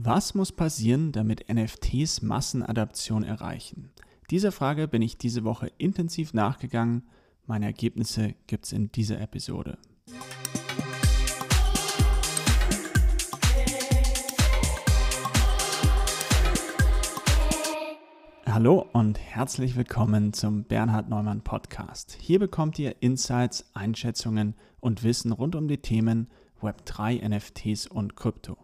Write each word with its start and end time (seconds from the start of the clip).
Was 0.00 0.32
muss 0.34 0.52
passieren, 0.52 1.10
damit 1.10 1.52
NFTs 1.52 2.22
Massenadaption 2.22 3.24
erreichen? 3.24 3.90
Dieser 4.30 4.52
Frage 4.52 4.86
bin 4.86 5.02
ich 5.02 5.18
diese 5.18 5.42
Woche 5.42 5.72
intensiv 5.76 6.34
nachgegangen. 6.34 7.02
Meine 7.46 7.66
Ergebnisse 7.66 8.36
gibt 8.46 8.66
es 8.66 8.72
in 8.72 8.92
dieser 8.92 9.20
Episode. 9.20 9.76
Hallo 18.46 18.86
und 18.92 19.18
herzlich 19.18 19.74
willkommen 19.74 20.32
zum 20.32 20.62
Bernhard 20.62 21.08
Neumann 21.08 21.42
Podcast. 21.42 22.16
Hier 22.20 22.38
bekommt 22.38 22.78
ihr 22.78 23.02
Insights, 23.02 23.68
Einschätzungen 23.74 24.54
und 24.78 25.02
Wissen 25.02 25.32
rund 25.32 25.56
um 25.56 25.66
die 25.66 25.78
Themen 25.78 26.28
Web3, 26.62 27.28
NFTs 27.28 27.88
und 27.88 28.14
Krypto. 28.14 28.58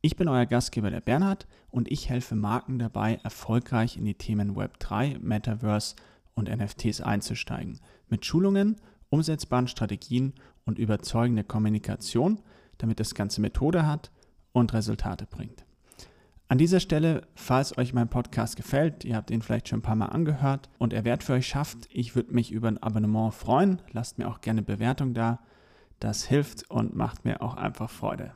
Ich 0.00 0.14
bin 0.14 0.28
euer 0.28 0.46
Gastgeber 0.46 0.90
der 0.90 1.00
Bernhard 1.00 1.48
und 1.70 1.90
ich 1.90 2.08
helfe 2.08 2.36
Marken 2.36 2.78
dabei, 2.78 3.18
erfolgreich 3.24 3.96
in 3.96 4.04
die 4.04 4.14
Themen 4.14 4.54
Web3, 4.56 5.18
Metaverse 5.18 5.96
und 6.34 6.48
NFTs 6.48 7.00
einzusteigen. 7.00 7.80
Mit 8.08 8.24
Schulungen, 8.24 8.76
umsetzbaren 9.10 9.66
Strategien 9.66 10.34
und 10.64 10.78
überzeugender 10.78 11.42
Kommunikation, 11.42 12.40
damit 12.78 13.00
das 13.00 13.16
Ganze 13.16 13.40
Methode 13.40 13.86
hat 13.86 14.12
und 14.52 14.72
Resultate 14.72 15.26
bringt. 15.26 15.64
An 16.46 16.58
dieser 16.58 16.78
Stelle, 16.78 17.26
falls 17.34 17.76
euch 17.76 17.92
mein 17.92 18.08
Podcast 18.08 18.54
gefällt, 18.54 19.04
ihr 19.04 19.16
habt 19.16 19.32
ihn 19.32 19.42
vielleicht 19.42 19.68
schon 19.68 19.80
ein 19.80 19.82
paar 19.82 19.96
Mal 19.96 20.06
angehört 20.06 20.70
und 20.78 20.92
er 20.92 21.04
Wert 21.04 21.24
für 21.24 21.32
euch 21.32 21.48
schafft, 21.48 21.88
ich 21.90 22.14
würde 22.14 22.32
mich 22.32 22.52
über 22.52 22.68
ein 22.68 22.80
Abonnement 22.80 23.34
freuen. 23.34 23.82
Lasst 23.90 24.16
mir 24.16 24.28
auch 24.28 24.42
gerne 24.42 24.62
Bewertung 24.62 25.12
da. 25.12 25.40
Das 25.98 26.24
hilft 26.24 26.70
und 26.70 26.94
macht 26.94 27.24
mir 27.24 27.42
auch 27.42 27.56
einfach 27.56 27.90
Freude. 27.90 28.32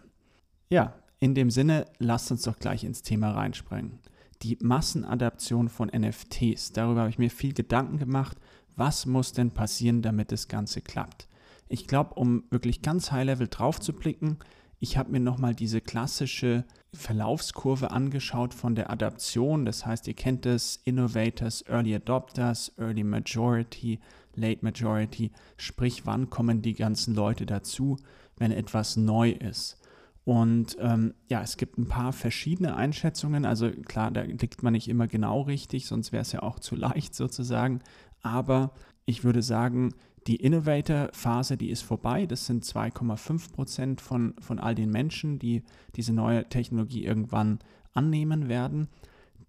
Ja, 0.69 0.95
in 1.23 1.37
dem 1.37 1.51
Sinne, 1.51 1.85
lasst 2.01 2.33
uns 2.33 2.43
doch 2.43 2.59
gleich 2.59 2.83
ins 2.83 3.03
Thema 3.03 3.31
reinspringen. 3.31 4.01
Die 4.43 4.59
Massenadaption 4.61 5.69
von 5.69 5.89
NFTs, 5.89 6.73
darüber 6.73 7.03
habe 7.03 7.11
ich 7.11 7.19
mir 7.19 7.31
viel 7.31 7.55
Gedanken 7.55 7.99
gemacht. 7.99 8.37
Was 8.75 9.07
muss 9.07 9.33
denn 9.33 9.53
passieren, 9.53 10.03
damit 10.03 10.33
das 10.33 10.49
Ganze 10.49 10.81
klappt? 10.81 11.29
Ich 11.69 11.87
glaube, 11.87 12.15
um 12.15 12.43
wirklich 12.51 12.83
ganz 12.83 13.13
high-level 13.13 13.47
drauf 13.47 13.79
zu 13.79 13.93
blicken, 13.93 14.39
ich 14.81 14.97
habe 14.97 15.13
mir 15.13 15.21
nochmal 15.21 15.55
diese 15.55 15.81
klassische 15.81 16.65
Verlaufskurve 16.93 17.93
angeschaut 17.93 18.53
von 18.53 18.75
der 18.75 18.91
Adaption. 18.91 19.65
Das 19.65 19.87
heißt, 19.87 20.09
ihr 20.09 20.15
kennt 20.15 20.45
es, 20.45 20.81
Innovators, 20.85 21.65
Early 21.69 21.95
Adopters, 21.95 22.73
Early 22.79 23.05
Majority, 23.05 24.01
Late 24.35 24.65
Majority. 24.65 25.31
Sprich, 25.57 26.05
wann 26.05 26.31
kommen 26.31 26.63
die 26.63 26.75
ganzen 26.75 27.15
Leute 27.15 27.47
dazu, 27.47 27.97
wenn 28.39 28.51
etwas 28.51 28.97
neu 28.97 29.31
ist? 29.31 29.79
Und 30.25 30.77
ähm, 30.79 31.15
ja, 31.29 31.43
es 31.43 31.57
gibt 31.57 31.79
ein 31.79 31.89
paar 31.89 32.13
verschiedene 32.13 32.77
Einschätzungen. 32.77 33.45
Also 33.45 33.71
klar, 33.71 34.11
da 34.11 34.23
liegt 34.23 34.63
man 34.63 34.73
nicht 34.73 34.89
immer 34.89 35.09
genau 35.09 35.43
richtig, 35.43 35.87
sonst 35.87 36.13
wäre 36.13 36.23
es 36.23 36.33
ja 36.33 36.43
auch 36.43 36.61
zu 36.61 36.77
leicht 36.77 37.15
sozusagen. 37.15 37.81
Aber 38.23 38.73
ich 39.05 39.25
würde 39.25 39.43
sagen, 39.43 39.95
die 40.29 40.37
Innovator-Phase, 40.37 41.57
die 41.57 41.71
ist 41.71 41.83
vorbei. 41.83 42.27
Das 42.27 42.47
sind 42.47 42.65
2,5 42.65 43.53
Prozent 43.53 44.01
von, 44.01 44.35
von 44.39 44.61
all 44.61 44.77
den 44.77 44.91
Menschen, 44.91 45.41
die 45.41 45.65
diese 45.97 46.13
neue 46.13 46.49
Technologie 46.49 47.05
irgendwann 47.05 47.59
annehmen 47.93 48.49
werden. 48.49 48.89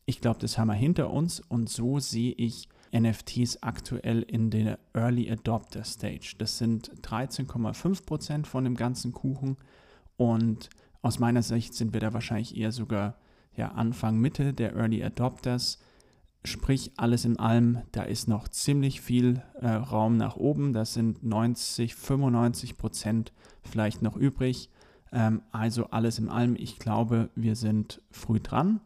Ich 0.06 0.20
glaube, 0.20 0.40
das 0.40 0.58
haben 0.58 0.68
wir 0.68 0.74
hinter 0.74 1.12
uns 1.12 1.40
und 1.40 1.70
so 1.70 2.00
sehe 2.00 2.34
ich 2.34 2.68
NFTs 2.92 3.62
aktuell 3.62 4.24
in 4.24 4.50
der 4.50 4.80
Early 4.94 5.32
Adopter 5.32 5.84
Stage. 5.84 6.36
Das 6.38 6.58
sind 6.58 6.92
13,5 7.02 8.06
Prozent 8.06 8.48
von 8.48 8.64
dem 8.64 8.76
ganzen 8.76 9.14
Kuchen. 9.14 9.58
Und 10.18 10.70
aus 11.02 11.20
meiner 11.20 11.44
Sicht 11.44 11.74
sind 11.74 11.94
wir 11.94 12.00
da 12.00 12.14
wahrscheinlich 12.14 12.58
eher 12.58 12.72
sogar 12.72 13.16
ja, 13.56 13.70
Anfang, 13.74 14.20
Mitte 14.20 14.54
der 14.54 14.76
Early 14.76 15.04
Adopters. 15.04 15.80
Sprich, 16.46 16.92
alles 16.98 17.24
in 17.26 17.40
allem, 17.40 17.82
da 17.92 18.04
ist 18.04 18.28
noch 18.28 18.48
ziemlich 18.48 19.02
viel 19.02 19.42
äh, 19.62 19.68
Raum 19.70 20.18
nach 20.18 20.36
oben. 20.36 20.74
Das 20.74 20.94
sind 20.94 21.24
90, 21.24 21.96
95 21.96 22.78
Prozent 22.78 23.34
vielleicht 23.62 24.02
noch 24.02 24.18
übrig. 24.18 24.70
Ähm, 25.12 25.42
also 25.52 25.86
alles 25.88 26.20
in 26.20 26.30
allem, 26.30 26.56
ich 26.58 26.80
glaube, 26.80 27.30
wir 27.36 27.56
sind 27.56 28.02
früh 28.12 28.40
dran. 28.40 28.82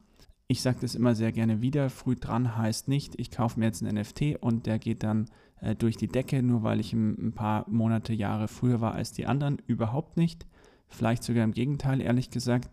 Ich 0.48 0.62
sage 0.62 0.78
das 0.82 0.96
immer 0.96 1.16
sehr 1.16 1.32
gerne 1.32 1.62
wieder. 1.62 1.90
Früh 1.90 2.16
dran 2.16 2.56
heißt 2.58 2.88
nicht, 2.88 3.20
ich 3.20 3.32
kaufe 3.32 3.60
mir 3.60 3.66
jetzt 3.66 3.84
einen 3.84 4.00
NFT 4.00 4.38
und 4.40 4.66
der 4.66 4.80
geht 4.80 5.04
dann 5.04 5.26
äh, 5.62 5.76
durch 5.76 5.98
die 5.98 6.08
Decke, 6.08 6.44
nur 6.44 6.64
weil 6.64 6.80
ich 6.80 6.94
ein, 6.94 7.28
ein 7.28 7.34
paar 7.34 7.68
Monate, 7.70 8.14
Jahre 8.14 8.48
früher 8.48 8.82
war 8.82 8.94
als 8.94 9.12
die 9.12 9.26
anderen. 9.26 9.58
Überhaupt 9.66 10.16
nicht 10.16 10.46
vielleicht 10.90 11.24
sogar 11.24 11.44
im 11.44 11.54
Gegenteil, 11.54 12.02
ehrlich 12.02 12.30
gesagt. 12.30 12.70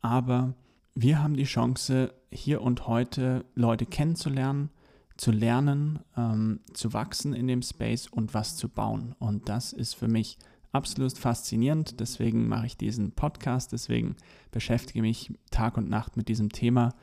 Aber 0.00 0.54
wir 0.94 1.22
haben 1.22 1.34
die 1.34 1.44
Chance, 1.44 2.14
hier 2.30 2.62
und 2.62 2.86
heute 2.86 3.44
Leute 3.54 3.86
kennenzulernen, 3.86 4.70
zu 5.16 5.30
lernen, 5.30 6.00
ähm, 6.16 6.60
zu 6.72 6.92
wachsen 6.92 7.34
in 7.34 7.46
dem 7.46 7.62
Space 7.62 8.08
und 8.08 8.34
was 8.34 8.56
zu 8.56 8.68
bauen. 8.68 9.14
Und 9.18 9.48
das 9.48 9.72
ist 9.72 9.94
für 9.94 10.08
mich 10.08 10.38
absolut 10.72 11.16
faszinierend. 11.16 12.00
Deswegen 12.00 12.48
mache 12.48 12.66
ich 12.66 12.76
diesen 12.76 13.12
Podcast, 13.12 13.72
deswegen 13.72 14.16
beschäftige 14.50 15.02
mich 15.02 15.32
Tag 15.50 15.76
und 15.76 15.88
Nacht 15.88 16.16
mit 16.16 16.28
diesem 16.28 16.50
Thema. 16.50 16.94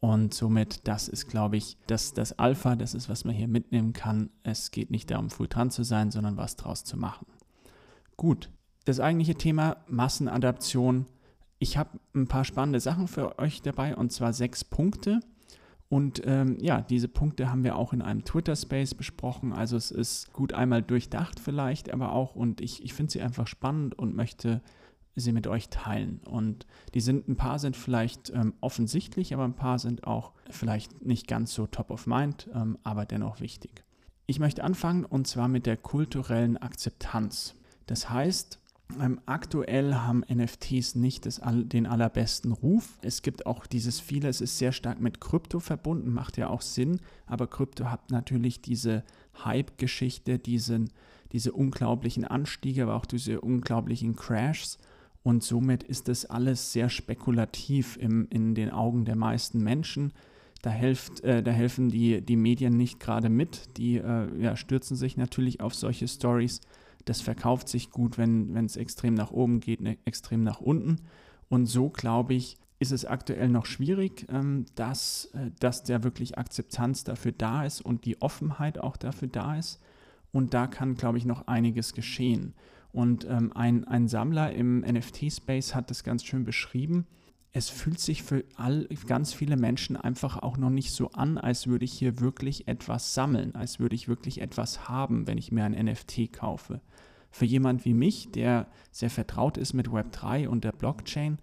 Und 0.00 0.34
somit, 0.34 0.86
das 0.86 1.08
ist, 1.08 1.28
glaube 1.28 1.56
ich, 1.56 1.78
das, 1.86 2.12
das 2.12 2.38
Alpha, 2.38 2.76
das 2.76 2.92
ist, 2.92 3.08
was 3.08 3.24
man 3.24 3.34
hier 3.34 3.48
mitnehmen 3.48 3.94
kann. 3.94 4.28
Es 4.42 4.70
geht 4.70 4.90
nicht 4.90 5.10
darum, 5.10 5.30
früh 5.30 5.48
dran 5.48 5.70
zu 5.70 5.82
sein, 5.82 6.10
sondern 6.10 6.36
was 6.36 6.56
draus 6.56 6.84
zu 6.84 6.98
machen. 6.98 7.26
Gut, 8.18 8.50
das 8.84 9.00
eigentliche 9.00 9.34
Thema 9.34 9.76
Massenadaption. 9.88 11.06
Ich 11.58 11.76
habe 11.76 11.98
ein 12.14 12.26
paar 12.26 12.44
spannende 12.44 12.80
Sachen 12.80 13.08
für 13.08 13.38
euch 13.38 13.62
dabei 13.62 13.96
und 13.96 14.12
zwar 14.12 14.32
sechs 14.32 14.64
Punkte. 14.64 15.20
Und 15.88 16.22
ähm, 16.24 16.58
ja, 16.60 16.80
diese 16.80 17.08
Punkte 17.08 17.50
haben 17.50 17.62
wir 17.62 17.76
auch 17.76 17.92
in 17.92 18.02
einem 18.02 18.24
Twitter-Space 18.24 18.94
besprochen. 18.94 19.52
Also 19.52 19.76
es 19.76 19.90
ist 19.90 20.32
gut 20.32 20.52
einmal 20.52 20.82
durchdacht 20.82 21.38
vielleicht, 21.38 21.92
aber 21.92 22.12
auch, 22.12 22.34
und 22.34 22.60
ich, 22.60 22.82
ich 22.82 22.94
finde 22.94 23.12
sie 23.12 23.20
einfach 23.20 23.46
spannend 23.46 23.96
und 23.98 24.16
möchte 24.16 24.62
sie 25.14 25.32
mit 25.32 25.46
euch 25.46 25.68
teilen. 25.68 26.20
Und 26.24 26.66
die 26.94 27.00
sind, 27.00 27.28
ein 27.28 27.36
paar 27.36 27.58
sind 27.58 27.76
vielleicht 27.76 28.30
ähm, 28.30 28.54
offensichtlich, 28.60 29.32
aber 29.32 29.44
ein 29.44 29.54
paar 29.54 29.78
sind 29.78 30.06
auch 30.06 30.32
vielleicht 30.50 31.04
nicht 31.04 31.28
ganz 31.28 31.54
so 31.54 31.66
top 31.66 31.90
of 31.90 32.06
mind, 32.06 32.50
ähm, 32.52 32.78
aber 32.82 33.04
dennoch 33.04 33.40
wichtig. 33.40 33.84
Ich 34.26 34.40
möchte 34.40 34.64
anfangen 34.64 35.04
und 35.04 35.26
zwar 35.26 35.48
mit 35.48 35.66
der 35.66 35.76
kulturellen 35.76 36.56
Akzeptanz. 36.56 37.54
Das 37.86 38.10
heißt, 38.10 38.58
ähm, 39.00 39.20
aktuell 39.26 39.94
haben 39.94 40.24
NFTs 40.32 40.94
nicht 40.94 41.26
das, 41.26 41.40
den 41.44 41.86
allerbesten 41.86 42.52
Ruf. 42.52 42.98
Es 43.02 43.22
gibt 43.22 43.46
auch 43.46 43.66
dieses 43.66 43.98
viele, 43.98 44.28
es 44.28 44.40
ist 44.40 44.58
sehr 44.58 44.72
stark 44.72 45.00
mit 45.00 45.20
Krypto 45.20 45.58
verbunden, 45.58 46.12
macht 46.12 46.36
ja 46.36 46.48
auch 46.48 46.60
Sinn, 46.60 47.00
aber 47.26 47.46
Krypto 47.46 47.86
hat 47.86 48.10
natürlich 48.10 48.60
diese 48.60 49.02
Hype-Geschichte, 49.44 50.38
diesen, 50.38 50.90
diese 51.32 51.52
unglaublichen 51.52 52.24
Anstiege, 52.24 52.84
aber 52.84 52.94
auch 52.94 53.06
diese 53.06 53.40
unglaublichen 53.40 54.16
Crashs. 54.16 54.78
Und 55.22 55.42
somit 55.42 55.82
ist 55.82 56.08
das 56.08 56.26
alles 56.26 56.72
sehr 56.72 56.90
spekulativ 56.90 57.96
im, 57.96 58.28
in 58.30 58.54
den 58.54 58.70
Augen 58.70 59.06
der 59.06 59.16
meisten 59.16 59.64
Menschen. 59.64 60.12
Da, 60.60 60.70
helft, 60.70 61.24
äh, 61.24 61.42
da 61.42 61.50
helfen 61.50 61.88
die, 61.88 62.20
die 62.20 62.36
Medien 62.36 62.76
nicht 62.76 63.00
gerade 63.00 63.30
mit. 63.30 63.76
Die 63.78 63.96
äh, 63.96 64.28
ja, 64.38 64.56
stürzen 64.56 64.96
sich 64.96 65.16
natürlich 65.16 65.60
auf 65.60 65.74
solche 65.74 66.06
Stories 66.06 66.60
das 67.04 67.20
verkauft 67.20 67.68
sich 67.68 67.90
gut, 67.90 68.18
wenn 68.18 68.56
es 68.64 68.76
extrem 68.76 69.14
nach 69.14 69.30
oben 69.30 69.60
geht, 69.60 69.80
ne, 69.80 69.98
extrem 70.04 70.42
nach 70.42 70.60
unten. 70.60 71.00
Und 71.48 71.66
so, 71.66 71.90
glaube 71.90 72.34
ich, 72.34 72.56
ist 72.78 72.92
es 72.92 73.04
aktuell 73.04 73.48
noch 73.48 73.66
schwierig, 73.66 74.26
ähm, 74.28 74.66
dass, 74.74 75.26
äh, 75.34 75.50
dass 75.60 75.84
der 75.84 76.04
wirklich 76.04 76.38
Akzeptanz 76.38 77.04
dafür 77.04 77.32
da 77.32 77.64
ist 77.64 77.80
und 77.80 78.04
die 78.04 78.20
Offenheit 78.20 78.78
auch 78.78 78.96
dafür 78.96 79.28
da 79.28 79.56
ist. 79.56 79.80
Und 80.32 80.52
da 80.52 80.66
kann, 80.66 80.94
glaube 80.96 81.18
ich, 81.18 81.24
noch 81.24 81.46
einiges 81.46 81.94
geschehen. 81.94 82.54
Und 82.92 83.26
ähm, 83.28 83.52
ein, 83.54 83.84
ein 83.84 84.08
Sammler 84.08 84.52
im 84.52 84.80
NFT-Space 84.80 85.74
hat 85.74 85.90
das 85.90 86.04
ganz 86.04 86.24
schön 86.24 86.44
beschrieben. 86.44 87.06
Es 87.56 87.70
fühlt 87.70 88.00
sich 88.00 88.22
für 88.22 88.44
all, 88.56 88.86
ganz 89.06 89.32
viele 89.32 89.56
Menschen 89.56 89.96
einfach 89.96 90.42
auch 90.42 90.58
noch 90.58 90.70
nicht 90.70 90.90
so 90.90 91.12
an, 91.12 91.38
als 91.38 91.66
würde 91.66 91.84
ich 91.84 91.92
hier 91.92 92.20
wirklich 92.20 92.68
etwas 92.68 93.14
sammeln, 93.14 93.54
als 93.54 93.78
würde 93.78 93.94
ich 93.94 94.08
wirklich 94.08 94.40
etwas 94.40 94.88
haben, 94.88 95.26
wenn 95.26 95.38
ich 95.38 95.52
mir 95.52 95.64
ein 95.64 95.72
NFT 95.72 96.32
kaufe 96.32 96.80
für 97.34 97.46
jemand 97.46 97.84
wie 97.84 97.94
mich, 97.94 98.30
der 98.30 98.68
sehr 98.92 99.10
vertraut 99.10 99.58
ist 99.58 99.74
mit 99.74 99.88
Web3 99.88 100.46
und 100.46 100.62
der 100.62 100.70
Blockchain, 100.70 101.38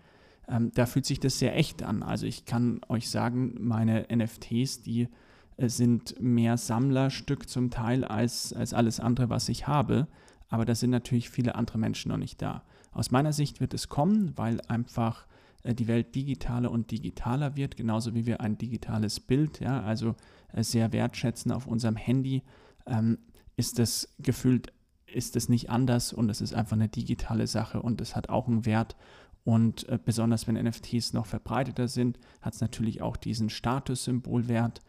ähm, 0.47 0.71
da 0.73 0.85
fühlt 0.85 1.05
sich 1.05 1.19
das 1.19 1.37
sehr 1.37 1.57
echt 1.57 1.83
an. 1.83 2.01
Also 2.01 2.25
ich 2.25 2.45
kann 2.45 2.79
euch 2.87 3.09
sagen, 3.09 3.55
meine 3.59 4.07
NFTs, 4.09 4.83
die 4.83 5.09
äh, 5.57 5.67
sind 5.67 6.15
mehr 6.21 6.55
Sammlerstück 6.55 7.49
zum 7.49 7.71
Teil 7.71 8.05
als, 8.05 8.53
als 8.53 8.73
alles 8.73 9.01
andere, 9.01 9.29
was 9.29 9.49
ich 9.49 9.67
habe. 9.67 10.07
Aber 10.47 10.63
da 10.63 10.75
sind 10.75 10.91
natürlich 10.91 11.29
viele 11.29 11.55
andere 11.55 11.77
Menschen 11.77 12.09
noch 12.09 12.17
nicht 12.17 12.41
da. 12.41 12.63
Aus 12.93 13.11
meiner 13.11 13.33
Sicht 13.33 13.59
wird 13.59 13.73
es 13.73 13.89
kommen, 13.89 14.31
weil 14.37 14.61
einfach 14.69 15.25
die 15.63 15.87
Welt 15.87 16.15
digitaler 16.15 16.71
und 16.71 16.91
digitaler 16.91 17.55
wird, 17.55 17.77
genauso 17.77 18.13
wie 18.15 18.25
wir 18.25 18.41
ein 18.41 18.57
digitales 18.57 19.19
Bild, 19.19 19.59
ja, 19.59 19.81
also 19.81 20.15
äh, 20.53 20.63
sehr 20.63 20.91
wertschätzen 20.91 21.51
auf 21.51 21.67
unserem 21.67 21.95
Handy, 21.95 22.43
ähm, 22.87 23.19
ist 23.55 23.79
das 23.79 24.15
gefühlt 24.19 24.73
ist 25.05 25.35
es 25.35 25.49
nicht 25.49 25.69
anders 25.69 26.13
und 26.13 26.29
es 26.29 26.41
ist 26.41 26.53
einfach 26.53 26.77
eine 26.77 26.87
digitale 26.87 27.47
Sache 27.47 27.81
und 27.81 28.01
es 28.01 28.15
hat 28.15 28.29
auch 28.29 28.47
einen 28.47 28.65
Wert. 28.65 28.95
Und 29.43 29.89
äh, 29.89 29.99
besonders 30.03 30.47
wenn 30.47 30.55
NFTs 30.55 31.13
noch 31.13 31.25
verbreiteter 31.25 31.87
sind, 31.87 32.19
hat 32.41 32.53
es 32.53 32.61
natürlich 32.61 33.01
auch 33.01 33.17
diesen 33.17 33.49
Statussymbolwert. 33.49 34.81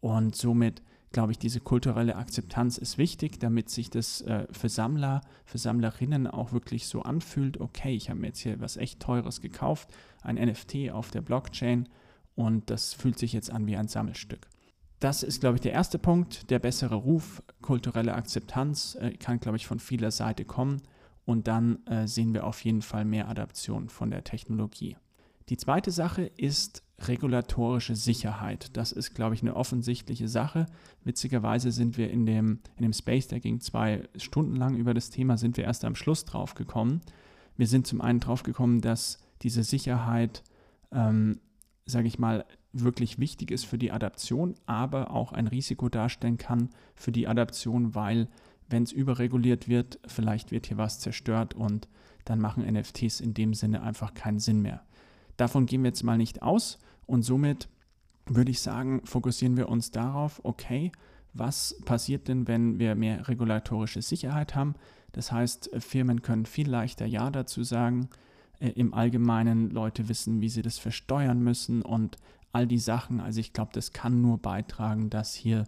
Und 0.00 0.34
somit 0.34 0.82
glaube 1.12 1.32
ich, 1.32 1.38
diese 1.38 1.60
kulturelle 1.60 2.16
Akzeptanz 2.16 2.78
ist 2.78 2.98
wichtig, 2.98 3.40
damit 3.40 3.70
sich 3.70 3.90
das 3.90 4.20
äh, 4.22 4.46
für 4.50 4.68
Sammler, 4.68 5.22
für 5.44 5.58
Sammlerinnen 5.58 6.26
auch 6.26 6.52
wirklich 6.52 6.86
so 6.86 7.02
anfühlt, 7.02 7.60
okay, 7.60 7.94
ich 7.94 8.10
habe 8.10 8.20
mir 8.20 8.28
jetzt 8.28 8.40
hier 8.40 8.60
was 8.60 8.76
echt 8.76 9.00
Teures 9.00 9.40
gekauft, 9.40 9.88
ein 10.22 10.36
NFT 10.36 10.90
auf 10.92 11.10
der 11.10 11.22
Blockchain 11.22 11.88
und 12.34 12.70
das 12.70 12.94
fühlt 12.94 13.18
sich 13.18 13.32
jetzt 13.32 13.50
an 13.50 13.66
wie 13.66 13.76
ein 13.76 13.88
Sammelstück. 13.88 14.48
Das 15.00 15.22
ist, 15.22 15.40
glaube 15.40 15.56
ich, 15.56 15.60
der 15.60 15.72
erste 15.72 15.98
Punkt. 15.98 16.50
Der 16.50 16.58
bessere 16.58 16.96
Ruf, 16.96 17.42
kulturelle 17.62 18.14
Akzeptanz 18.14 18.96
äh, 19.00 19.12
kann, 19.12 19.38
glaube 19.38 19.56
ich, 19.56 19.66
von 19.66 19.78
vieler 19.78 20.10
Seite 20.10 20.44
kommen. 20.44 20.82
Und 21.24 21.46
dann 21.46 21.84
äh, 21.86 22.08
sehen 22.08 22.34
wir 22.34 22.44
auf 22.44 22.64
jeden 22.64 22.82
Fall 22.82 23.04
mehr 23.04 23.28
Adaption 23.28 23.88
von 23.88 24.10
der 24.10 24.24
Technologie. 24.24 24.96
Die 25.48 25.56
zweite 25.56 25.90
Sache 25.90 26.22
ist 26.36 26.82
regulatorische 27.00 27.94
Sicherheit. 27.94 28.76
Das 28.76 28.92
ist, 28.92 29.14
glaube 29.14 29.34
ich, 29.34 29.42
eine 29.42 29.56
offensichtliche 29.56 30.28
Sache. 30.28 30.66
Witzigerweise 31.04 31.70
sind 31.70 31.96
wir 31.96 32.10
in 32.10 32.26
dem, 32.26 32.60
in 32.76 32.82
dem 32.82 32.92
Space, 32.92 33.28
der 33.28 33.40
ging 33.40 33.60
zwei 33.60 34.08
Stunden 34.16 34.56
lang 34.56 34.76
über 34.76 34.94
das 34.94 35.10
Thema, 35.10 35.38
sind 35.38 35.56
wir 35.56 35.64
erst 35.64 35.84
am 35.84 35.94
Schluss 35.94 36.24
drauf 36.24 36.54
gekommen. 36.54 37.00
Wir 37.56 37.66
sind 37.66 37.86
zum 37.86 38.00
einen 38.00 38.20
drauf 38.20 38.42
gekommen, 38.42 38.80
dass 38.80 39.18
diese 39.42 39.62
Sicherheit, 39.62 40.42
ähm, 40.92 41.40
sage 41.86 42.08
ich 42.08 42.18
mal, 42.18 42.44
wirklich 42.72 43.18
wichtig 43.18 43.50
ist 43.50 43.64
für 43.64 43.78
die 43.78 43.92
Adaption, 43.92 44.54
aber 44.66 45.10
auch 45.12 45.32
ein 45.32 45.46
Risiko 45.46 45.88
darstellen 45.88 46.36
kann 46.36 46.68
für 46.94 47.12
die 47.12 47.26
Adaption, 47.26 47.94
weil 47.94 48.28
wenn 48.68 48.82
es 48.82 48.92
überreguliert 48.92 49.68
wird, 49.68 49.98
vielleicht 50.06 50.50
wird 50.50 50.66
hier 50.66 50.76
was 50.76 51.00
zerstört 51.00 51.54
und 51.54 51.88
dann 52.26 52.40
machen 52.40 52.70
NFTs 52.70 53.20
in 53.20 53.32
dem 53.32 53.54
Sinne 53.54 53.82
einfach 53.82 54.12
keinen 54.12 54.40
Sinn 54.40 54.60
mehr. 54.60 54.82
Davon 55.38 55.64
gehen 55.64 55.82
wir 55.82 55.88
jetzt 55.88 56.02
mal 56.02 56.18
nicht 56.18 56.42
aus 56.42 56.78
und 57.06 57.22
somit 57.22 57.68
würde 58.26 58.50
ich 58.50 58.60
sagen, 58.60 59.00
fokussieren 59.04 59.56
wir 59.56 59.70
uns 59.70 59.90
darauf, 59.90 60.40
okay, 60.44 60.92
was 61.32 61.76
passiert 61.86 62.28
denn, 62.28 62.46
wenn 62.46 62.78
wir 62.78 62.94
mehr 62.94 63.28
regulatorische 63.28 64.02
Sicherheit 64.02 64.54
haben? 64.54 64.74
Das 65.12 65.32
heißt, 65.32 65.70
Firmen 65.78 66.20
können 66.20 66.44
viel 66.44 66.68
leichter 66.68 67.06
Ja 67.06 67.30
dazu 67.30 67.62
sagen. 67.62 68.08
Äh, 68.60 68.70
Im 68.70 68.92
Allgemeinen 68.92 69.70
Leute 69.70 70.08
wissen, 70.08 70.40
wie 70.40 70.48
sie 70.48 70.62
das 70.62 70.78
versteuern 70.78 71.42
müssen 71.42 71.82
und 71.82 72.16
all 72.52 72.66
die 72.66 72.78
Sachen. 72.78 73.20
Also 73.20 73.40
ich 73.40 73.52
glaube, 73.52 73.70
das 73.72 73.92
kann 73.92 74.20
nur 74.20 74.38
beitragen, 74.38 75.10
dass 75.10 75.34
hier 75.34 75.64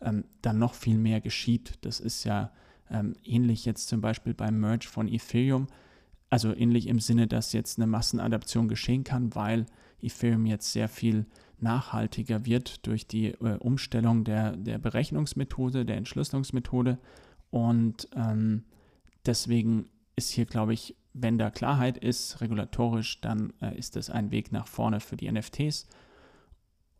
ähm, 0.00 0.24
dann 0.42 0.58
noch 0.58 0.74
viel 0.74 0.98
mehr 0.98 1.20
geschieht. 1.20 1.78
Das 1.80 2.00
ist 2.00 2.24
ja 2.24 2.52
ähm, 2.90 3.14
ähnlich 3.24 3.64
jetzt 3.64 3.88
zum 3.88 4.00
Beispiel 4.00 4.34
beim 4.34 4.60
Merge 4.60 4.86
von 4.86 5.08
Ethereum. 5.08 5.66
Also 6.34 6.52
ähnlich 6.52 6.88
im 6.88 6.98
Sinne, 6.98 7.28
dass 7.28 7.52
jetzt 7.52 7.78
eine 7.78 7.86
Massenadaption 7.86 8.66
geschehen 8.66 9.04
kann, 9.04 9.36
weil 9.36 9.66
Ethereum 10.02 10.46
jetzt 10.46 10.72
sehr 10.72 10.88
viel 10.88 11.26
nachhaltiger 11.60 12.44
wird 12.44 12.84
durch 12.88 13.06
die 13.06 13.26
äh, 13.26 13.56
Umstellung 13.60 14.24
der, 14.24 14.56
der 14.56 14.78
Berechnungsmethode, 14.78 15.84
der 15.84 15.96
Entschlüsselungsmethode. 15.96 16.98
Und 17.50 18.08
ähm, 18.16 18.64
deswegen 19.24 19.90
ist 20.16 20.30
hier, 20.30 20.44
glaube 20.44 20.74
ich, 20.74 20.96
wenn 21.12 21.38
da 21.38 21.52
Klarheit 21.52 21.98
ist, 21.98 22.40
regulatorisch, 22.40 23.20
dann 23.20 23.52
äh, 23.62 23.78
ist 23.78 23.94
das 23.94 24.10
ein 24.10 24.32
Weg 24.32 24.50
nach 24.50 24.66
vorne 24.66 24.98
für 24.98 25.16
die 25.16 25.30
NFTs. 25.30 25.86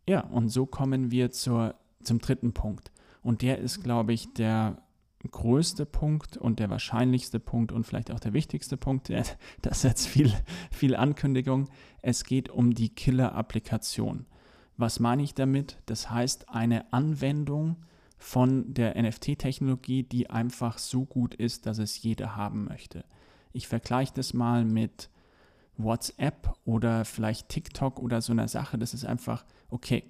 Ja, 0.07 0.21
und 0.21 0.47
so 0.47 0.65
kommen 0.65 1.11
wir 1.11 1.31
zur, 1.31 1.75
zum 2.01 2.19
dritten 2.19 2.53
Punkt. 2.53 2.89
Und 3.21 3.41
der 3.41 3.59
ist, 3.59 3.83
glaube 3.83 4.13
ich, 4.13 4.33
der 4.33 4.77
größte 5.31 5.85
Punkt 5.85 6.37
und 6.37 6.59
der 6.59 6.69
wahrscheinlichste 6.69 7.39
Punkt 7.39 7.71
und 7.71 7.85
vielleicht 7.85 8.11
auch 8.11 8.19
der 8.19 8.33
wichtigste 8.33 8.77
Punkt, 8.77 9.09
das 9.61 9.77
ist 9.77 9.83
jetzt 9.83 10.07
viel, 10.07 10.33
viel 10.71 10.95
Ankündigung. 10.95 11.69
Es 12.01 12.23
geht 12.23 12.49
um 12.49 12.73
die 12.73 12.89
Killer-Applikation. 12.89 14.25
Was 14.77 14.99
meine 14.99 15.23
ich 15.23 15.33
damit? 15.33 15.77
Das 15.85 16.09
heißt, 16.09 16.49
eine 16.49 16.91
Anwendung 16.93 17.77
von 18.17 18.73
der 18.73 19.01
NFT-Technologie, 19.01 20.03
die 20.03 20.29
einfach 20.29 20.77
so 20.77 21.05
gut 21.05 21.33
ist, 21.33 21.65
dass 21.65 21.77
es 21.77 22.01
jeder 22.01 22.35
haben 22.35 22.65
möchte. 22.65 23.05
Ich 23.53 23.67
vergleiche 23.67 24.13
das 24.15 24.33
mal 24.33 24.65
mit 24.65 25.09
WhatsApp 25.77 26.53
oder 26.65 27.05
vielleicht 27.05 27.49
TikTok 27.49 27.99
oder 27.99 28.21
so 28.21 28.33
einer 28.33 28.47
Sache. 28.47 28.77
Das 28.77 28.93
ist 28.93 29.05
einfach, 29.05 29.45
okay, 29.69 30.03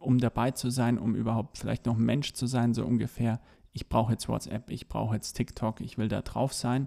um 0.00 0.18
dabei 0.18 0.50
zu 0.50 0.70
sein, 0.70 0.98
um 0.98 1.14
überhaupt 1.14 1.58
vielleicht 1.58 1.86
noch 1.86 1.96
Mensch 1.96 2.32
zu 2.32 2.46
sein, 2.46 2.74
so 2.74 2.84
ungefähr, 2.84 3.40
ich 3.74 3.88
brauche 3.88 4.12
jetzt 4.12 4.28
WhatsApp, 4.28 4.70
ich 4.70 4.88
brauche 4.88 5.16
jetzt 5.16 5.34
TikTok, 5.34 5.80
ich 5.80 5.98
will 5.98 6.08
da 6.08 6.22
drauf 6.22 6.54
sein. 6.54 6.86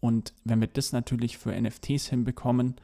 Und 0.00 0.34
wenn 0.44 0.60
wir 0.60 0.66
das 0.66 0.92
natürlich 0.92 1.38
für 1.38 1.58
NFTs 1.58 2.08
hinbekommen, 2.08 2.74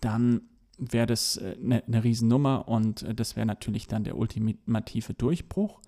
dann 0.00 0.42
wäre 0.78 1.06
das 1.06 1.38
eine, 1.38 1.82
eine 1.84 2.04
Riesennummer 2.04 2.68
und 2.68 3.02
äh, 3.02 3.14
das 3.14 3.36
wäre 3.36 3.46
natürlich 3.46 3.88
dann 3.88 4.04
der 4.04 4.16
ultimative 4.16 5.14
Durchbruch. 5.14 5.80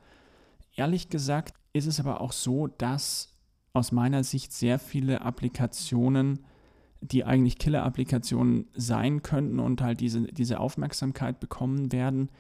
Ehrlich 0.75 1.11
gesagt 1.11 1.55
ist 1.73 1.87
es 1.87 2.01
aber 2.01 2.21
auch 2.21 2.33
so, 2.33 2.67
dass 2.67 3.37
aus 3.75 3.93
meiner 3.93 4.25
Sicht 4.25 4.53
sehr 4.53 4.79
viele 4.79 5.23
Applikationen, 5.23 6.41
die 7.01 7.25
eigentlich 7.25 7.59
Killer-Applikationen 7.59 8.69
sein 8.75 9.23
könnten 9.23 9.61
und 9.61 9.81
halt 9.81 10.01
diese, 10.01 10.23
diese 10.23 10.61
Aufmerksamkeit 10.61 11.41
bekommen 11.41 11.93
werden, 11.93 12.31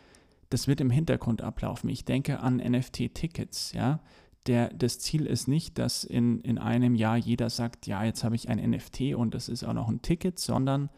das 0.50 0.68
wird 0.68 0.80
im 0.80 0.90
Hintergrund 0.90 1.40
ablaufen. 1.40 1.88
Ich 1.88 2.04
denke 2.04 2.40
an 2.40 2.56
NFT-Tickets, 2.56 3.72
ja 3.72 4.00
der, 4.46 4.72
das 4.74 4.98
Ziel 4.98 5.26
ist 5.26 5.46
nicht, 5.46 5.78
dass 5.78 6.04
in, 6.04 6.40
in 6.40 6.58
einem 6.58 6.94
Jahr 6.94 7.16
jeder 7.16 7.50
sagt, 7.50 7.86
ja, 7.86 8.04
jetzt 8.04 8.24
habe 8.24 8.34
ich 8.34 8.48
ein 8.48 8.58
NFT 8.58 9.14
und 9.14 9.34
das 9.34 9.48
ist 9.48 9.64
auch 9.64 9.72
noch 9.72 9.88
ein 9.88 10.02
Ticket, 10.02 10.38
sondern 10.38 10.90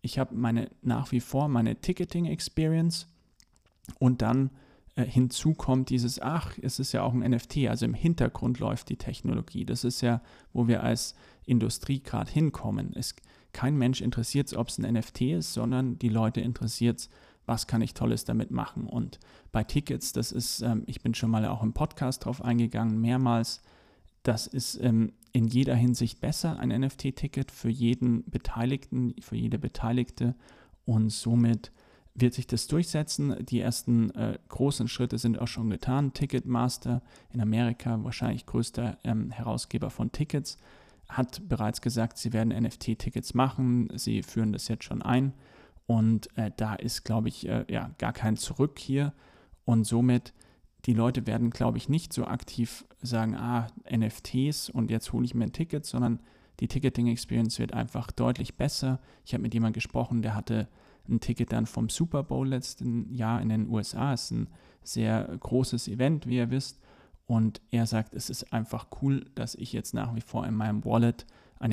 ich 0.00 0.18
habe 0.18 0.34
meine 0.34 0.70
nach 0.82 1.12
wie 1.12 1.20
vor 1.20 1.48
meine 1.48 1.76
Ticketing-Experience 1.76 3.08
und 3.98 4.22
dann 4.22 4.50
äh, 4.94 5.04
hinzu 5.04 5.54
kommt 5.54 5.90
dieses, 5.90 6.20
ach, 6.20 6.56
es 6.62 6.78
ist 6.78 6.92
ja 6.92 7.02
auch 7.02 7.12
ein 7.12 7.20
NFT, 7.20 7.68
also 7.68 7.84
im 7.84 7.94
Hintergrund 7.94 8.58
läuft 8.58 8.88
die 8.88 8.96
Technologie. 8.96 9.64
Das 9.64 9.84
ist 9.84 10.00
ja, 10.00 10.22
wo 10.52 10.68
wir 10.68 10.82
als 10.82 11.14
Industrie 11.44 12.00
gerade 12.00 12.30
hinkommen. 12.30 12.92
Es, 12.94 13.14
kein 13.52 13.76
Mensch 13.76 14.00
interessiert 14.00 14.48
es, 14.48 14.56
ob 14.56 14.68
es 14.68 14.78
ein 14.78 14.92
NFT 14.92 15.22
ist, 15.22 15.52
sondern 15.52 15.98
die 15.98 16.08
Leute 16.08 16.40
interessiert 16.40 17.00
es, 17.00 17.10
was 17.46 17.66
kann 17.66 17.80
ich 17.80 17.94
Tolles 17.94 18.24
damit 18.24 18.50
machen. 18.50 18.86
Und 18.86 19.18
bei 19.52 19.64
Tickets, 19.64 20.12
das 20.12 20.32
ist, 20.32 20.60
ähm, 20.60 20.82
ich 20.86 21.00
bin 21.00 21.14
schon 21.14 21.30
mal 21.30 21.46
auch 21.46 21.62
im 21.62 21.72
Podcast 21.72 22.24
drauf 22.24 22.44
eingegangen, 22.44 23.00
mehrmals, 23.00 23.62
das 24.22 24.48
ist 24.48 24.82
ähm, 24.82 25.12
in 25.32 25.46
jeder 25.46 25.76
Hinsicht 25.76 26.20
besser, 26.20 26.58
ein 26.58 26.70
NFT-Ticket 26.70 27.52
für 27.52 27.70
jeden 27.70 28.28
Beteiligten, 28.28 29.14
für 29.20 29.36
jede 29.36 29.58
Beteiligte. 29.58 30.34
Und 30.84 31.10
somit 31.10 31.70
wird 32.14 32.34
sich 32.34 32.46
das 32.46 32.66
durchsetzen. 32.66 33.36
Die 33.44 33.60
ersten 33.60 34.10
äh, 34.10 34.38
großen 34.48 34.88
Schritte 34.88 35.18
sind 35.18 35.38
auch 35.38 35.46
schon 35.46 35.70
getan. 35.70 36.12
Ticketmaster 36.12 37.02
in 37.32 37.40
Amerika, 37.40 38.02
wahrscheinlich 38.02 38.46
größter 38.46 38.98
ähm, 39.04 39.30
Herausgeber 39.30 39.90
von 39.90 40.10
Tickets, 40.10 40.58
hat 41.08 41.48
bereits 41.48 41.80
gesagt, 41.80 42.18
sie 42.18 42.32
werden 42.32 42.52
NFT-Tickets 42.52 43.34
machen. 43.34 43.90
Sie 43.94 44.22
führen 44.22 44.52
das 44.52 44.66
jetzt 44.68 44.84
schon 44.84 45.02
ein. 45.02 45.34
Und 45.86 46.36
äh, 46.36 46.50
da 46.56 46.74
ist, 46.74 47.04
glaube 47.04 47.28
ich, 47.28 47.48
äh, 47.48 47.64
ja, 47.68 47.90
gar 47.98 48.12
kein 48.12 48.36
Zurück 48.36 48.78
hier. 48.78 49.12
Und 49.64 49.84
somit, 49.84 50.34
die 50.84 50.94
Leute 50.94 51.26
werden, 51.26 51.50
glaube 51.50 51.78
ich, 51.78 51.88
nicht 51.88 52.12
so 52.12 52.26
aktiv 52.26 52.84
sagen, 53.02 53.36
ah, 53.36 53.68
NFTs 53.90 54.70
und 54.70 54.90
jetzt 54.90 55.12
hole 55.12 55.24
ich 55.24 55.34
mir 55.34 55.44
ein 55.44 55.52
Ticket, 55.52 55.84
sondern 55.84 56.20
die 56.60 56.68
Ticketing-Experience 56.68 57.58
wird 57.58 57.74
einfach 57.74 58.10
deutlich 58.10 58.56
besser. 58.56 59.00
Ich 59.24 59.34
habe 59.34 59.42
mit 59.42 59.54
jemandem 59.54 59.74
gesprochen, 59.74 60.22
der 60.22 60.34
hatte 60.34 60.68
ein 61.08 61.20
Ticket 61.20 61.52
dann 61.52 61.66
vom 61.66 61.88
Super 61.88 62.22
Bowl 62.22 62.48
letzten 62.48 63.12
Jahr 63.12 63.40
in 63.40 63.48
den 63.48 63.68
USA. 63.68 64.12
Ist 64.12 64.30
ein 64.30 64.48
sehr 64.82 65.36
großes 65.38 65.88
Event, 65.88 66.26
wie 66.26 66.36
ihr 66.36 66.50
wisst. 66.50 66.80
Und 67.26 67.60
er 67.70 67.86
sagt, 67.86 68.14
es 68.14 68.30
ist 68.30 68.52
einfach 68.52 68.86
cool, 69.02 69.26
dass 69.34 69.54
ich 69.54 69.72
jetzt 69.72 69.94
nach 69.94 70.14
wie 70.14 70.20
vor 70.20 70.46
in 70.46 70.54
meinem 70.54 70.84
Wallet 70.84 71.26
ein 71.58 71.72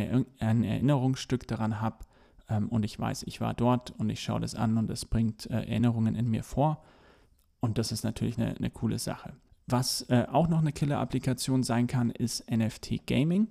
Erinnerungsstück 0.64 1.48
daran 1.48 1.82
habe, 1.82 2.06
ähm, 2.54 2.70
und 2.70 2.84
ich 2.86 3.00
weiß, 3.00 3.24
ich 3.24 3.42
war 3.42 3.54
dort 3.54 3.92
und 3.98 4.10
ich 4.10 4.22
schaue 4.22 4.40
das 4.40 4.56
an 4.56 4.78
und 4.78 4.90
es 4.90 5.06
bringt 5.06 5.50
äh, 5.50 5.56
Erinnerungen 5.56 6.16
in 6.16 6.30
mir 6.30 6.44
vor. 6.44 6.84
Und 7.60 7.78
das 7.78 7.92
ist 7.92 8.04
natürlich 8.04 8.38
eine, 8.38 8.56
eine 8.56 8.70
coole 8.70 9.00
Sache. 9.00 9.34
Was 9.68 10.02
äh, 10.10 10.26
auch 10.30 10.48
noch 10.48 10.60
eine 10.60 10.74
Killer-Applikation 10.74 11.64
sein 11.64 11.88
kann, 11.88 12.10
ist 12.10 12.50
NFT 12.52 13.08
Gaming. 13.08 13.48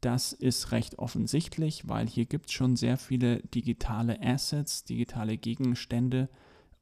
Das 0.00 0.32
ist 0.32 0.72
recht 0.72 0.98
offensichtlich, 0.98 1.88
weil 1.88 2.06
hier 2.06 2.26
gibt 2.26 2.46
es 2.46 2.52
schon 2.52 2.76
sehr 2.76 2.96
viele 2.96 3.40
digitale 3.42 4.20
Assets, 4.22 4.84
digitale 4.84 5.36
Gegenstände. 5.36 6.28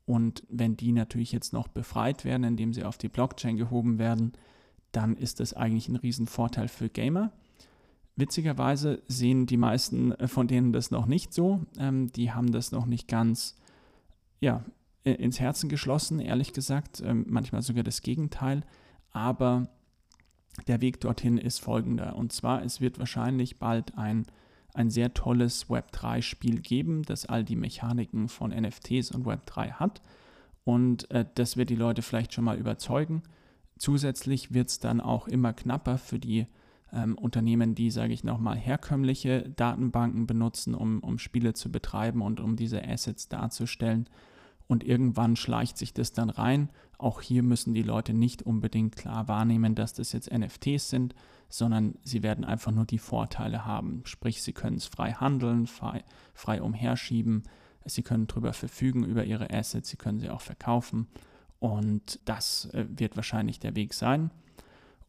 Und 0.07 0.45
wenn 0.49 0.77
die 0.77 0.93
natürlich 0.93 1.33
jetzt 1.33 1.53
noch 1.53 1.69
befreit 1.69 2.25
werden, 2.25 2.45
indem 2.45 2.73
sie 2.73 2.85
auf 2.85 2.99
die 2.99 3.09
Blockchain 3.09 3.57
gehoben 3.57 3.99
werden, 3.99 4.33
dann 4.93 5.17
ist 5.17 5.41
das 5.41 5.55
eigentlich 5.55 5.89
ein 5.89 5.97
Riesenvorteil 5.97 6.69
für 6.69 6.89
Gamer. 6.89 7.33
Witzigerweise 8.17 9.03
sehen 9.09 9.47
die 9.47 9.57
meisten 9.57 10.15
von 10.29 10.47
denen 10.47 10.73
das 10.73 10.91
noch 10.91 11.07
nicht 11.07 11.35
so. 11.35 11.61
Ähm, 11.79 12.13
die 12.13 12.33
haben 12.33 12.53
das 12.53 12.71
noch 12.71 12.87
nicht 12.87 13.09
ganz 13.09 13.57
ja, 14.41 14.65
ins 15.05 15.41
Herzen 15.41 15.69
geschlossen, 15.69 16.21
ehrlich 16.21 16.53
gesagt. 16.53 17.03
Ähm, 17.05 17.27
manchmal 17.29 17.63
sogar 17.63 17.83
das 17.83 18.03
Gegenteil. 18.03 18.63
Aber 19.11 19.69
der 20.67 20.81
Weg 20.81 21.01
dorthin 21.01 21.39
ist 21.39 21.61
folgender. 21.61 22.17
Und 22.17 22.33
zwar, 22.33 22.63
es 22.63 22.81
wird 22.81 22.99
wahrscheinlich 22.99 23.59
bald 23.59 23.97
ein, 23.99 24.27
ein 24.73 24.91
sehr 24.91 25.15
tolles 25.15 25.69
Web3-Spiel 25.69 26.61
geben, 26.61 27.03
das 27.03 27.27
all 27.27 27.45
die 27.45 27.57
Mechaniken 27.57 28.29
von 28.29 28.51
NFTs 28.51 29.11
und 29.11 29.27
Web3 29.27 29.73
hat. 29.73 30.01
Und 30.65 31.11
äh, 31.11 31.27
das 31.35 31.57
wird 31.57 31.71
die 31.71 31.77
Leute 31.77 32.03
vielleicht 32.03 32.33
schon 32.33 32.45
mal 32.45 32.59
überzeugen. 32.59 33.23
Zusätzlich 33.79 34.55
wird 34.55 34.69
es 34.69 34.79
dann 34.79 35.01
auch 35.01 35.29
immer 35.29 35.53
knapper 35.53 35.99
für 35.99 36.19
die 36.19 36.47
ähm, 36.95 37.17
Unternehmen, 37.17 37.75
die, 37.75 37.91
sage 37.91 38.13
ich 38.13 38.25
nochmal, 38.25 38.57
herkömmliche 38.57 39.51
Datenbanken 39.51 40.27
benutzen, 40.27 40.75
um, 40.75 41.01
um 41.01 41.19
Spiele 41.19 41.55
zu 41.55 41.71
betreiben 41.71 42.23
und 42.23 42.41
um 42.41 42.57
diese 42.57 42.87
Assets 42.87 43.29
darzustellen. 43.29 44.09
Und 44.67 44.85
irgendwann 44.85 45.37
schleicht 45.37 45.77
sich 45.77 45.93
das 45.93 46.13
dann 46.13 46.31
rein. 46.31 46.71
Auch 46.97 47.21
hier 47.21 47.43
müssen 47.43 47.75
die 47.75 47.83
Leute 47.83 48.15
nicht 48.15 48.43
unbedingt 48.43 48.97
klar 48.97 49.29
wahrnehmen, 49.29 49.75
dass 49.75 49.93
das 49.93 50.13
jetzt 50.13 50.33
NFTs 50.33 50.89
sind, 50.89 51.15
sondern 51.49 51.97
sie 52.03 52.23
werden 52.23 52.45
einfach 52.45 52.73
nur 52.73 52.87
die 52.87 52.99
Vorteile 52.99 53.67
haben. 53.67 54.03
Sprich, 54.05 54.43
sie 54.43 54.53
können 54.53 54.77
es 54.77 54.87
frei 54.87 55.13
handeln, 55.13 55.67
frei, 55.67 56.03
frei 56.33 56.63
umherschieben, 56.63 57.43
sie 57.85 58.03
können 58.03 58.27
darüber 58.27 58.53
verfügen, 58.53 59.05
über 59.05 59.25
ihre 59.25 59.51
Assets, 59.51 59.91
sie 59.91 59.97
können 59.97 60.21
sie 60.21 60.31
auch 60.31 60.41
verkaufen. 60.41 61.09
Und 61.59 62.21
das 62.25 62.67
äh, 62.73 62.87
wird 62.89 63.17
wahrscheinlich 63.17 63.59
der 63.59 63.77
Weg 63.77 63.95
sein. 63.95 64.31